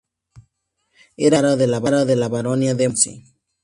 Era 1.27 1.37
heredera 1.51 2.03
de 2.05 2.15
la 2.15 2.27
Baronía 2.29 2.73
de 2.73 2.87
Montseny. 2.87 3.23